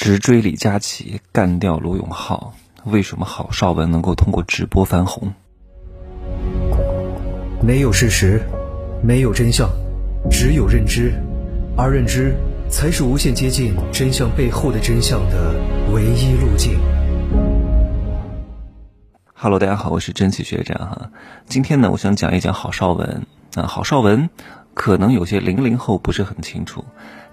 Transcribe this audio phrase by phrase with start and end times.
[0.00, 2.54] 直追李佳琦，干掉罗永浩。
[2.84, 5.34] 为什么郝邵文能够通过直播翻红？
[7.62, 8.40] 没有事实，
[9.02, 9.68] 没有真相，
[10.30, 11.12] 只有认知，
[11.76, 12.34] 而认知
[12.70, 15.54] 才是无限接近真相背后的真相的
[15.92, 16.80] 唯一路径。
[19.34, 21.10] Hello，大家好，我是真奇学长哈。
[21.44, 23.66] 今天呢，我想讲一讲郝邵文啊。
[23.66, 24.30] 郝邵文
[24.72, 26.86] 可能有些零零后不是很清楚。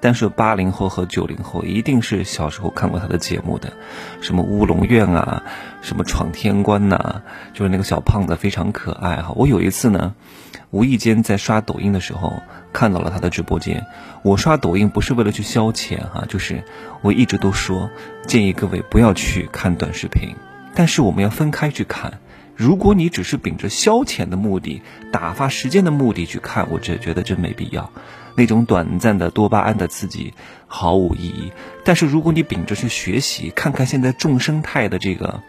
[0.00, 3.72] 但是八零后和九零后一定是小时候看过他的节目的，
[4.20, 5.42] 什么乌龙院啊，
[5.80, 7.22] 什么闯天关呐，
[7.54, 9.32] 就是那个小胖子非常可爱哈。
[9.34, 10.14] 我有一次呢，
[10.70, 13.86] 无意间在刷抖音的时候看到了他的直播间。
[14.22, 16.64] 我刷抖音不是为了去消遣哈，就是
[17.00, 17.90] 我一直都说
[18.26, 20.34] 建议各位不要去看短视频，
[20.74, 22.20] 但是我们要分开去看。
[22.56, 27.90] 如果你只是秉着消遣的目的、打发时间的目的去看，我只觉得真没必要。
[28.36, 30.34] 那种短暂的多巴胺的刺激
[30.66, 31.52] 毫无意义，
[31.84, 35.42] 但是如果你秉着去学习，看看现在众生态的这个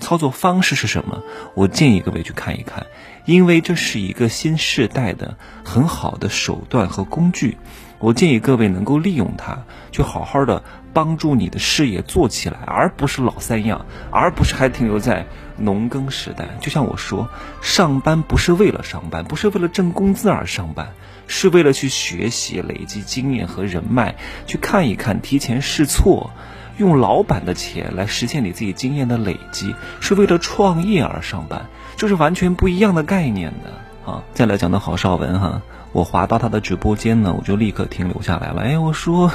[0.00, 1.22] 操作方式是什么，
[1.54, 2.86] 我建议各位去看一看，
[3.24, 7.56] 因为这是一个新时代的很好的手段和工具，
[8.02, 9.60] 我建议各位能够利用它，
[9.92, 15.24] 去好好的帮助你的事业做起来，而不是老三样，而不是还停留在
[15.56, 16.48] 农耕时代。
[16.60, 17.28] 就像我说，
[17.62, 20.88] 上班不是为了上班，不是为了挣工资而上班。
[21.28, 26.30] 是为了去学习、累积经验和人脉，去看一看、提前试错，
[26.76, 34.24] 用老板的钱来实现你自己经验的累积，是为了创业而上班，这是完全不一样的概念的啊！
[34.34, 35.62] 再来讲到郝邵文哈，
[35.92, 38.62] 我滑到他的直播间呢，我就立刻停留下来了。
[38.62, 39.30] 哎，我说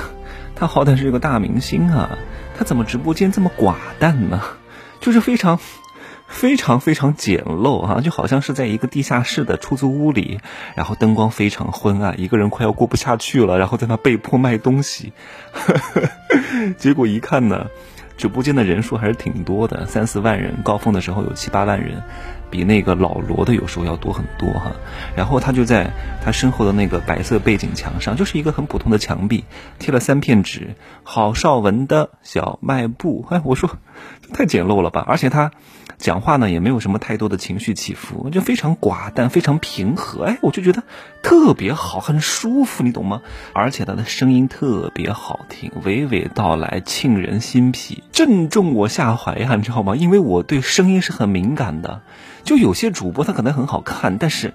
[0.56, 2.18] 他好歹是个大明星啊，
[2.58, 4.42] 他怎么直播间这么寡淡呢？
[5.00, 5.60] 就是非常。
[6.30, 10.42] 非常非常简陋哈，就好像是在一个地下室的出租屋里，
[10.76, 15.14] 然后灯光非常昏暗，一个人快要过不下去了，然后在那被迫卖东西，
[16.78, 17.68] 结果一看呢，
[18.18, 22.02] 直播间的人数还是挺多的，三四万人，高峰的时候有七八万人，
[22.50, 24.72] 比那个老罗的有时候要多很多哈。
[25.16, 25.92] 然后他就在
[26.24, 29.46] 他身后的那个白色背景墙上，就是一个很普通的墙壁，
[29.80, 33.26] 贴了三片纸，郝邵文的小卖部。
[33.30, 33.70] 哎，我说
[34.34, 35.52] 太简陋了吧，而且他。
[35.98, 40.26] 讲话呢也没有什么太多的情绪起伏，就非常寡淡，非常平和。
[40.26, 40.84] 哎，我就觉得
[41.24, 43.22] 特别好，很舒服，你懂吗？
[43.54, 49.96] 而且他的声音特别好听，娓娓道来，沁人心脾，正中我下怀呀，你知道吗？
[49.96, 52.02] 因为我对声音是很敏感的。
[52.44, 54.54] 就有些主播他可能很好看，但是，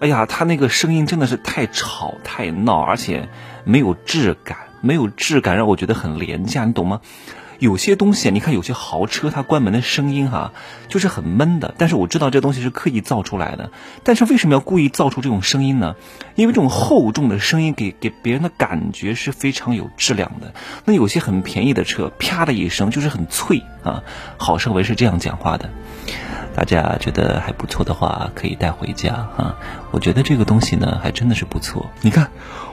[0.00, 3.28] 哎呀，他那个声音真的是太吵太闹，而且
[3.64, 7.02] 没有质感，没有质感让我觉得很廉价，你懂吗？
[7.62, 10.52] 有些东西，你看有些豪车，它关门的声音哈，
[10.88, 11.72] 就是很闷的。
[11.78, 13.70] 但是我知道这东西是刻意造出来的。
[14.02, 15.94] 但是为什么要故意造出这种声音呢？
[16.34, 20.52] 因为这种厚重的声音给给别人的感觉是非常有质量的。
[20.84, 24.02] 那有些很便宜的车，啪的一声就是很脆啊。
[24.38, 25.70] 郝胜文是这样讲话的。
[26.56, 29.54] 大家觉得还不错的话，可以带回家啊。
[29.92, 31.92] 我觉得这个东西呢，还真的是不错。
[32.00, 32.32] 你看，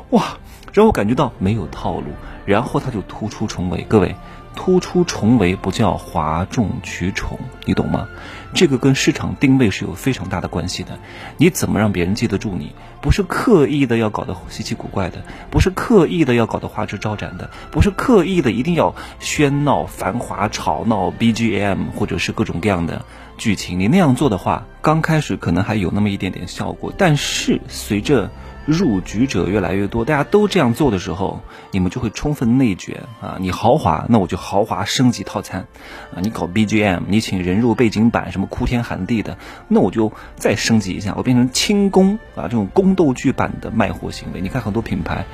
[0.09, 0.39] 哇，
[0.73, 2.07] 让我感觉到没有套路，
[2.47, 3.85] 然后它就突出重围。
[3.87, 4.15] 各位。
[4.61, 8.09] 突出重围不叫哗众取宠，你懂吗？
[8.53, 10.99] 这个跟市场定位是有非常大的关系的。
[11.37, 12.75] 你怎么让别人记得住你？
[12.99, 23.05] 不是刻意的要搞得稀奇古怪的，不是刻意的要搞得花枝招展的，不是刻意的一定要喧闹繁华吵闹 BGM 或者是各种各样的
[23.37, 23.79] 剧情。
[23.79, 28.31] 你那样做的话，刚开始可能还有那么一点点效果，但是随着
[28.65, 31.41] 入局者越来越多，大家都这样做的时候，
[31.71, 33.37] 你们就会充分内卷啊！
[33.41, 35.67] 你豪华，那我就豪华升级套餐
[36.13, 36.21] 啊！
[36.21, 42.43] 你搞 BGM，你请人肉背景板，什么哭天喊地的，那我就再升级一下，我变成轻功啊！
[42.43, 45.25] 这种宫斗剧版的卖货行为，你看很多品牌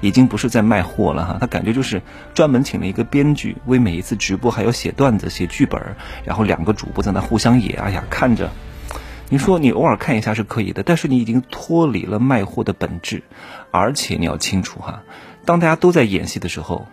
[0.00, 2.02] 已经不是在卖货了哈，他感觉就是
[2.34, 8.50] 专门请了一个编剧，为每一次直播还要写段子、写剧本，然后两个主播在那互相演，哎呀，看着。
[9.32, 13.22] 你说你偶尔看一下是可以的，但是你已经脱离了卖货的本质，
[13.70, 15.04] 而且你要清楚哈，
[15.46, 16.86] 当大家都在演戏的时候，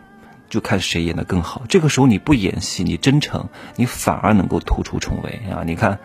[0.47, 1.63] 就看谁演的更好。
[1.67, 5.63] 这个时候你不演戏，你真诚，你反而能够突出重围啊！
[5.65, 5.99] 你看，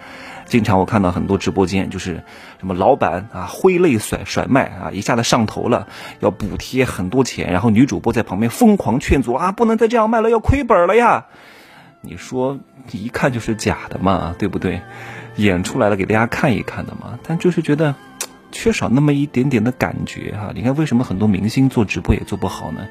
[0.44, 2.25] 经常我看到很多直播间，就是
[2.58, 5.86] 什么老板啊挥泪甩甩卖啊，一下子上头了，
[6.19, 11.26] 要补贴很多钱，然后女主播在旁边疯狂劝阻啊，不能再这样卖了，要亏本了呀！
[12.00, 12.58] 你说
[12.90, 14.82] 一看就是假的嘛，对不对？
[15.36, 17.94] 演出来了给大家看一看的嘛，但就是觉得
[18.52, 20.52] 缺少那么一点点的感觉哈。
[20.54, 22.86] 你看为什么很多明星做直播也做不好呢？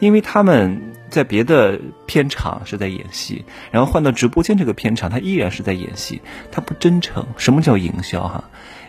[0.00, 0.80] 因为他们
[1.10, 7.26] 在别的片场是在演戏，然后换到直播间这个片场，他依然是在演戏，他不真诚。
[7.36, 8.44] 什么叫营销哈？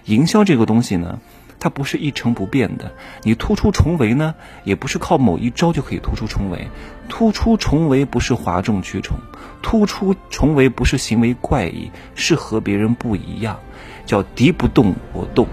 [0.06, 1.20] 营销这个东西呢，
[1.64, 2.92] 它不是一成不变的。
[3.22, 6.68] 你突出重围呢，也不是靠某一招就可以突出重围。
[7.08, 9.16] 突出重围不是哗众取宠，
[9.62, 13.62] 突出重围不是行为怪异，是和别人不一样。
[14.06, 15.48] 叫敌不动我动，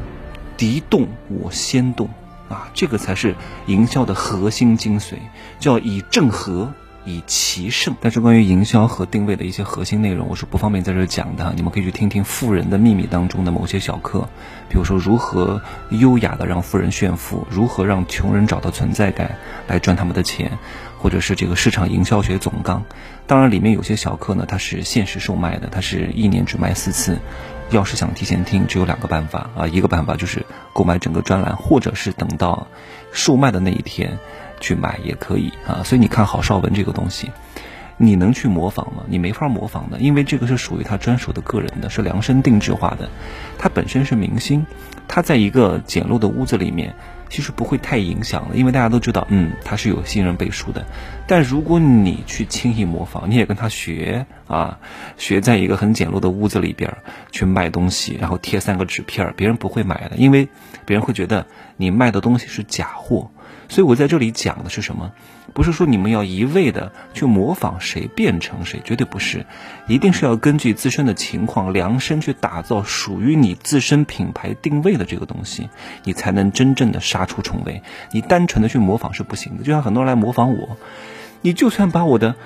[0.57, 2.09] 敌动我先动
[2.49, 2.69] 啊！
[2.75, 3.37] 这个才是
[3.67, 5.15] 营销的核心精髓，
[5.61, 6.75] 叫以正合。
[7.05, 11.52] 以其胜，但是关于营销和定位的一些核心内容，我是不方便在这讲的。
[11.56, 14.29] 你们可以去听听《富人的秘密》当中的某些小课，
[14.69, 19.37] 比如说如何优雅的让富人炫富，如何让穷人找到存在感
[19.67, 20.58] 来赚他们的钱，
[20.99, 22.85] 或者是这个市场营销学总纲。
[23.26, 27.19] 当然，里面有些小课呢，它是限时售卖的，它是一年只卖四次。
[27.70, 32.67] 要是想提前听，只有两个办法啊，一个办法就是购买整个专栏，或者是等到
[33.12, 34.19] 售卖的那一天。
[34.62, 37.31] 去买也可以啊，所以你看郝邵文这个东西，
[37.96, 39.02] 你能去模仿吗？
[39.08, 43.08] 你没法模仿的，因为这个是属于他专属的个人的，是量身定制化的。
[43.58, 44.66] 他本身是明星，
[45.12, 46.95] 他在一个简陋的屋子里面，
[47.29, 50.87] 其实不会太影响的，因为大家都知道，嗯，他是有信任背书的。
[51.27, 54.79] 但如果你去轻易模仿，你也跟他学啊，
[55.17, 56.89] 学在一个很简陋的屋子里边
[57.33, 60.49] 去卖东西，然后贴三个纸片，别人不会买的，因为
[60.87, 61.45] 别人会觉得
[61.77, 63.29] 你卖的东西是假货。
[63.69, 65.12] 所以我在这里讲的是什么？
[65.52, 69.47] 不是说你们要一味的去模仿谁变成谁，绝对不是，
[69.88, 75.69] 一定是要根据自身的情况量身去打造属于你自身品牌定位的这个东西，
[76.05, 77.82] 你才能真正的杀出重围。
[78.12, 80.76] 你单纯的去模仿是不行的，就像很多人来模仿我，
[81.43, 82.37] 你就算把我的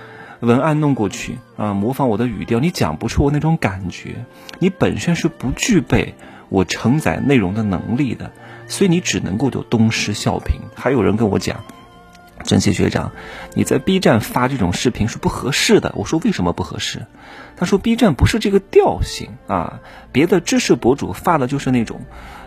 [0.40, 4.24] 文案弄过去啊，模仿我的语调，你讲不出我那种感觉，
[4.58, 6.14] 你本身是不具备
[6.48, 8.32] 我承载内容的能力的。
[8.68, 10.60] 所以你只能够就东施效颦。
[10.74, 11.64] 还有人跟我讲，
[12.44, 13.12] 珍惜学长，
[13.54, 15.92] 你在 B 站发这种视频是不合适的。
[15.96, 17.06] 我说为什么不合适？
[17.56, 19.80] 他说 B 站不是这个调性啊，
[20.12, 22.00] 别的知识博主发的就是那种，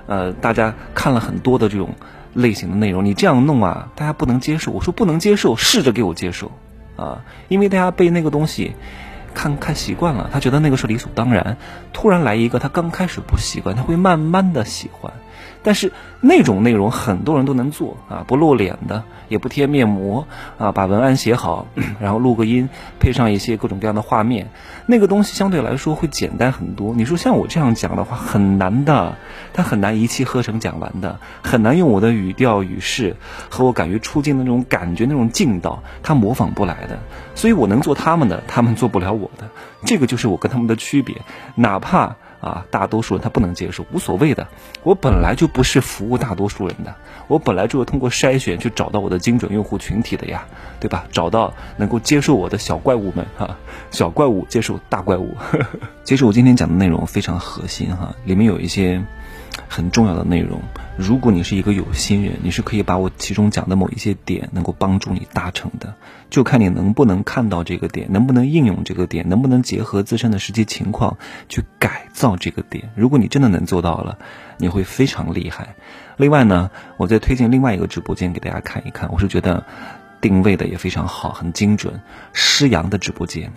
[0.08, 1.96] 呃，大家看了很多的这种
[2.34, 4.72] 类型的内容，你这样弄啊，大家不能接受。
[4.72, 6.52] 我说不能接受，试着给我接受
[6.96, 8.74] 啊，因为大家被那个东西。
[9.34, 11.58] 看看习惯了，他觉得那个是理所当然。
[11.94, 15.14] 突然来一个，他刚开始不习惯，他会慢慢的喜欢。
[15.64, 15.92] 但是
[16.22, 20.28] 那种内容很多人都能做啊，不露脸的，也不贴面膜
[20.58, 21.68] 啊，把文案写好，
[22.00, 24.50] 然后录个音，配上一些各种各样的画面，
[24.86, 26.94] 那个东西相对来说会简单很多。
[26.96, 29.16] 你说像我这样讲的话，很难的，
[29.54, 33.16] 他很难一气呵成讲完的，很难用我的语调语势
[33.50, 37.00] 和我敢于出镜的那种感觉那种劲道，他模仿不来的。
[37.36, 39.50] 所以我能做他们的，他们做不了我的，
[39.86, 41.18] 这个就是我跟他们的区别，
[41.56, 42.16] 哪怕。
[42.48, 44.48] 啊，大多数人他不能接受，无所谓的。
[44.84, 46.96] 我本来就不是服务大多数人的，
[47.28, 50.46] 我本来就是通过筛选去找到我的精准用户群体的呀，
[50.80, 51.06] 对吧？
[51.12, 53.58] 找到能够接受我的小怪物们哈，
[53.92, 55.36] 小怪物接受大怪物。
[56.04, 59.04] 其实我今天讲的内容非常核心哈，里面有一些。
[59.68, 60.62] 很重要的内容，
[60.98, 65.94] 如果你是一个有心人，你是可以把我其中讲的某一些点能够帮助你达成的，
[66.32, 71.18] 就看你能不能看到这个点，能不能应用这个点，能不能结合自身的实际情况
[71.50, 72.90] 去改造这个点。
[72.96, 74.18] 如果你真的能做到了，
[74.58, 75.76] 你会非常厉害。
[76.18, 79.64] 另外呢，我再推荐另外一个直播间给大家看一看，我是觉得
[80.20, 82.02] 定位的也非常好，很精准。
[82.34, 83.54] 施阳的直播间，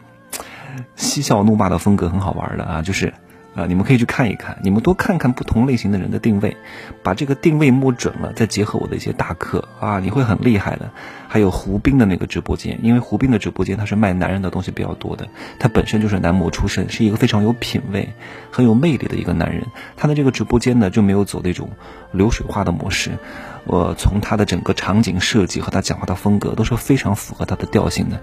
[0.94, 3.14] 嬉笑怒骂的风格很好玩的啊，就是。
[3.60, 6.56] 啊，你们可以去看一看，你们多看看不同类型的人的定位，
[7.02, 10.90] 把这个定位摸准了，再结合我的一些大课啊，你会很厉害的。
[11.28, 15.28] 还有胡斌的那个直播间，因为胡斌的直播间他是卖男人的东西比较多的，
[15.60, 18.08] 他本身就是男模出身，是一个非常有品味、
[18.50, 19.66] 很有魅力的一个男人。
[19.96, 21.70] 他的这个直播间呢就没有走那种
[22.12, 23.18] 流水化的模式，
[23.64, 28.20] 我从他的整个场景设计和他讲话的风格都是非常符合他的调性的。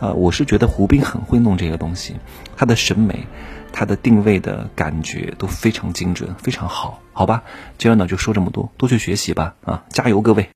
[0.00, 2.16] 呃，我是觉得胡兵很会弄这个东西，
[2.56, 3.26] 他的审美。
[3.72, 7.44] 他的定位的感觉都非常精准，非常好，好吧？
[7.78, 10.48] 今儿呢就说这么多，多去学习吧，啊，加油各位！